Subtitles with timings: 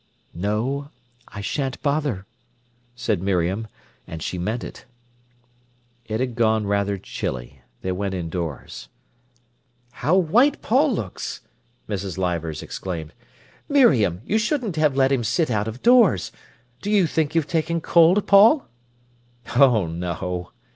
[0.33, 0.89] "No,
[1.27, 2.25] I shan't bother,"
[2.95, 3.67] said Miriam.
[4.07, 4.85] And she meant it.
[6.07, 7.61] It had gone rather chilly.
[7.81, 8.89] They went indoors.
[9.91, 11.41] "How white Paul looks!"
[11.87, 12.17] Mrs.
[12.17, 13.13] Leivers exclaimed.
[13.69, 16.31] "Miriam, you shouldn't have let him sit out of doors.
[16.81, 18.67] Do you think you've taken cold, Paul?"
[19.55, 20.49] "Oh, no!"